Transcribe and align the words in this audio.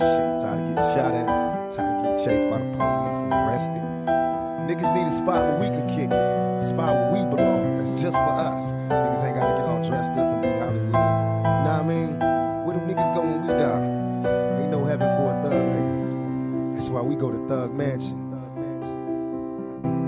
Shit, 0.00 0.40
tired 0.40 0.60
of 0.60 0.74
getting 0.74 0.90
shot 0.96 1.12
at, 1.12 1.26
tired 1.72 1.92
of 1.92 2.02
getting 2.02 2.24
chased 2.24 2.48
by 2.50 2.56
the 2.56 2.64
police 2.72 3.20
and 3.20 3.32
arrested. 3.34 3.84
Niggas 4.64 4.94
need 4.96 5.06
a 5.06 5.10
spot 5.12 5.44
where 5.44 5.58
we 5.60 5.68
could 5.68 5.88
kick 5.90 6.10
it, 6.10 6.16
a 6.16 6.62
spot 6.62 6.94
where 6.96 7.12
we 7.12 7.20
belong, 7.28 7.76
that's 7.76 8.00
just 8.00 8.16
for 8.16 8.32
us. 8.32 8.64
Niggas 8.88 9.24
ain't 9.24 9.36
gotta 9.36 9.60
get 9.60 9.68
all 9.68 9.82
dressed 9.84 10.12
up 10.12 10.18
and 10.18 10.40
be 10.40 10.48
Hollywood. 10.48 10.86
You 10.86 10.92
know 10.92 11.68
what 11.68 11.80
I 11.80 11.82
mean? 11.82 12.18
Where 12.64 12.76
them 12.78 12.88
niggas 12.88 13.14
go 13.14 13.20
when 13.20 13.42
we 13.42 13.48
die? 13.48 14.62
Ain't 14.62 14.70
no 14.70 14.84
heaven 14.86 15.08
for 15.10 15.36
a 15.36 15.42
thug 15.42 15.52
nigga. 15.52 16.74
That's 16.76 16.88
why 16.88 17.02
we 17.02 17.14
go 17.14 17.30
to 17.30 17.46
Thug 17.46 17.74
Mansion. 17.74 18.16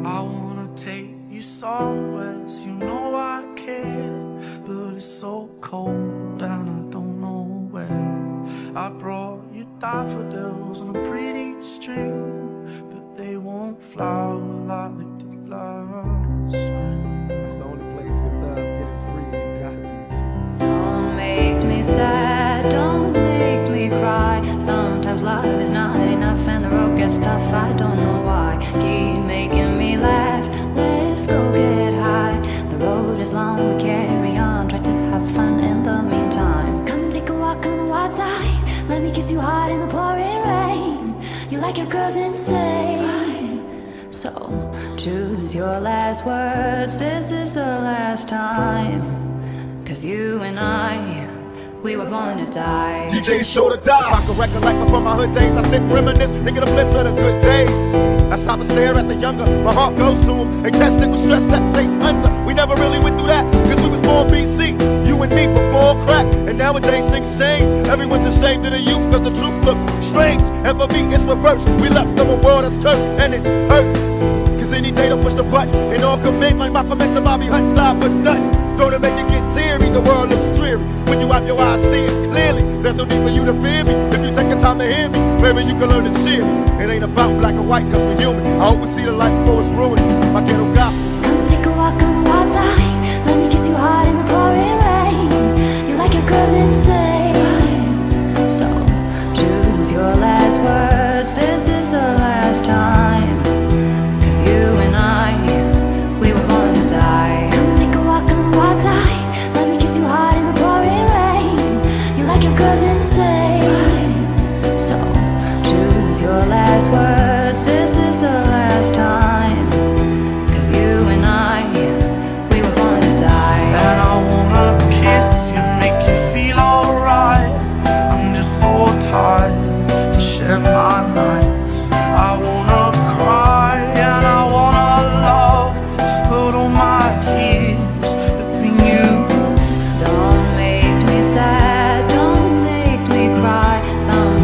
I 0.07 0.23
wanna 0.23 0.69
take 0.75 1.11
you 1.29 1.43
somewhere, 1.43 2.49
so 2.49 2.67
you 2.67 2.73
know 2.73 3.15
I 3.15 3.45
care. 3.57 4.41
But 4.65 4.95
it's 4.95 5.05
so 5.05 5.51
cold 5.61 6.12
you 9.63 9.69
daffodils 9.79 10.81
on 10.81 10.97
a 10.97 11.09
pretty 11.09 11.61
string, 11.63 12.67
but 12.91 13.15
they 13.15 13.37
won't 13.37 13.81
flower 13.81 14.37
like 14.37 14.99
they 14.99 15.25
did 15.25 15.49
last 15.49 16.57
spring. 16.65 17.29
That's 17.29 17.57
the 17.57 17.65
only 17.65 17.87
place 17.95 18.15
where 18.23 18.35
thugs 18.43 18.71
getting 18.79 19.03
free. 19.11 19.31
You 19.39 19.61
gotta 19.63 19.77
be. 19.77 20.67
Don't 20.67 21.17
make 21.17 21.65
me 21.65 21.83
sad, 21.85 22.71
don't 22.73 23.13
make 23.13 23.71
me 23.71 23.89
cry. 23.89 24.43
Sometimes 24.59 25.23
love 25.23 25.61
is 25.61 25.71
not 25.71 26.09
enough 26.09 26.49
and 26.49 26.65
the 26.65 26.71
road 26.71 26.99
gets 26.99 27.19
tough. 27.19 27.53
I 27.53 27.73
don't 27.75 27.99
know 27.99 28.23
why. 28.23 28.59
Keep 28.61 29.25
making 29.25 29.79
me 29.79 29.97
laugh. 29.97 30.47
Let's 30.75 31.27
go 31.27 31.53
get 31.53 31.95
high. 31.95 32.41
The 32.69 32.79
road 32.79 33.21
is 33.21 33.33
long, 33.33 33.75
we 33.75 33.81
carry 33.81 34.37
on. 34.37 34.69
Try 34.69 34.81
to 34.81 34.92
like 41.73 41.79
your 41.79 41.87
girls 41.87 42.17
insane. 42.17 44.13
So 44.13 44.31
choose 44.99 45.55
your 45.55 45.81
last 45.81 46.27
words. 46.27 46.99
This 46.99 47.31
is 47.31 47.53
the 47.53 47.61
last 47.61 48.29
time. 48.29 49.01
Cause 49.87 50.05
you 50.05 50.43
and 50.43 50.61
I, 50.61 51.27
we 51.83 51.97
were 51.97 52.05
born 52.05 52.37
to 52.45 52.53
die. 52.53 53.09
DJ 53.11 53.43
show 53.43 53.75
to 53.75 53.79
die. 53.83 54.07
If 54.07 54.19
I 54.19 54.27
could 54.27 54.37
recollect 54.37 54.91
from 54.91 55.05
my 55.05 55.17
hood 55.17 55.33
days, 55.33 55.57
I 55.57 55.63
sit 55.71 55.81
reminisce, 55.91 56.31
thinking 56.45 56.57
the 56.57 56.67
bliss 56.67 56.95
of 56.95 57.05
the 57.05 57.13
good 57.13 57.41
days. 57.41 57.71
I 58.31 58.37
stop 58.37 58.61
and 58.61 58.69
stare 58.69 58.95
at 58.99 59.09
the 59.09 59.15
younger, 59.15 59.47
my 59.63 59.73
heart 59.73 59.97
goes 59.97 60.21
to 60.21 60.45
them. 60.45 60.63
They 60.63 60.71
with 60.71 61.21
stress 61.21 61.47
that 61.47 61.75
they 61.75 61.87
under. 61.87 62.31
We 62.45 62.53
never 62.53 62.75
really 62.75 62.99
went 62.99 63.19
through 63.19 63.29
that, 63.29 63.51
cause 63.51 63.81
we 63.81 63.89
was 63.89 64.03
born 64.03 64.29
BC. 64.29 64.92
And 65.23 65.33
me 65.37 65.47
before 65.47 65.95
crack, 66.05 66.27
and 66.49 66.59
nowadays 66.59 67.09
things 67.09 67.31
change. 67.39 67.71
Everyone's 67.87 68.27
ashamed 68.27 68.67
of 68.67 68.73
the 68.73 68.81
youth, 68.81 69.09
cause 69.09 69.23
the 69.23 69.31
truth 69.31 69.55
look 69.65 69.79
strange. 70.03 70.43
And 70.67 70.77
for 70.77 70.89
me, 70.89 71.15
it's 71.15 71.23
reversed. 71.23 71.69
We 71.81 71.89
left 71.89 72.17
them 72.17 72.29
a 72.29 72.35
world 72.35 72.65
that's 72.65 72.77
cursed, 72.83 73.07
and 73.23 73.33
it 73.33 73.45
hurts. 73.71 74.01
Cause 74.61 74.73
any 74.73 74.91
day 74.91 75.09
to 75.11 75.17
push 75.17 75.35
the 75.35 75.45
button, 75.45 75.73
and 75.95 76.03
all 76.03 76.19
commit 76.19 76.57
like 76.57 76.73
Malcolm 76.73 77.01
X 77.01 77.15
and 77.15 77.25
Bobby 77.25 77.47
Hutton, 77.47 77.73
die 77.73 78.01
for 78.01 78.09
nothing. 78.09 78.77
Don't 78.77 78.93
it 78.95 79.01
make 79.01 79.17
you 79.17 79.29
get 79.31 79.55
teary? 79.55 79.91
The 79.91 80.01
world 80.01 80.31
looks 80.31 80.59
dreary. 80.59 80.83
When 81.07 81.21
you 81.21 81.29
have 81.29 81.47
your 81.47 81.61
eyes, 81.61 81.81
see 81.83 82.01
it 82.01 82.31
clearly. 82.33 82.63
There's 82.83 82.97
no 82.97 83.05
need 83.05 83.23
for 83.23 83.31
you 83.31 83.45
to 83.45 83.55
fear 83.63 83.85
me. 83.85 83.95
If 84.11 84.21
you 84.27 84.35
take 84.35 84.49
the 84.51 84.59
time 84.59 84.81
to 84.81 84.93
hear 84.93 85.09
me, 85.09 85.21
maybe 85.41 85.63
you 85.63 85.79
can 85.79 85.89
learn 85.89 86.13
to 86.13 86.25
cheer 86.25 86.45
me. 86.45 86.83
It 86.83 86.91
ain't 86.91 87.05
about 87.05 87.39
black 87.39 87.55
or 87.55 87.63
white, 87.63 87.85
cause 87.93 88.05
we're 88.05 88.19
human. 88.19 88.45
I 88.61 88.65
always 88.65 88.93
see 88.93 89.05
the 89.05 89.13
light 89.13 89.47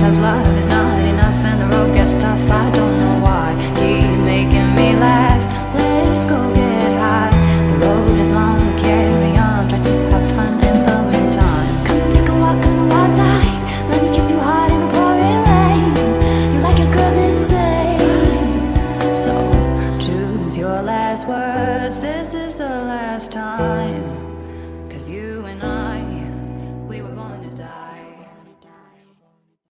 Sometimes 0.08 0.46
love 0.46 0.58
is 0.58 0.68
not 0.68 1.04
enough 1.04 1.44
and 1.44 1.60
the 1.60 1.76
road 1.76 1.94
gets 1.94 2.12
tough. 2.14 2.50
I 2.50 2.70
don't 2.70 2.96
know 2.96 3.20
why. 3.20 3.52
Keep 3.74 4.24
making 4.24 4.74
me 4.74 4.96
laugh. 4.96 5.44
Let's 5.74 6.24
go 6.24 6.50
get 6.54 6.92
high. 6.96 7.28
The 7.68 7.76
road 7.84 8.18
is 8.18 8.30
long, 8.30 8.56
we 8.56 8.80
carry 8.80 9.36
on. 9.36 9.68
Try 9.68 9.82
to 9.82 9.90
have 10.12 10.30
fun 10.34 10.54
in 10.64 10.76
the 10.86 10.96
meantime. 11.12 11.84
Come 11.84 12.00
take 12.10 12.26
a 12.26 12.36
walk 12.40 12.56
on 12.56 12.76
the 12.80 12.86
wild 12.94 13.12
side. 13.12 13.62
Let 13.90 14.02
me 14.02 14.08
kiss 14.16 14.30
you 14.30 14.38
hard 14.38 14.72
in 14.72 14.80
the 14.80 14.88
pouring 14.94 15.42
rain. 15.50 16.54
You're 16.54 16.62
like 16.62 16.78
your 16.78 16.90
girls 16.90 17.18
insane. 17.28 18.00
So 19.14 19.34
choose 20.00 20.56
your 20.56 20.80
last 20.80 21.28
words. 21.28 22.00
This 22.00 22.32
is 22.32 22.54
the 22.54 22.64
last 22.64 23.30
time. 23.30 24.18